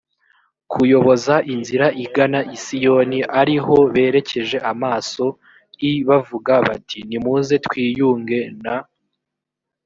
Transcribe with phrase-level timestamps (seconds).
[0.71, 5.25] kuyoboza inzira igana i siyoni ari ho berekeje amaso
[5.89, 8.75] i bavuga bati nimuze twiyunge na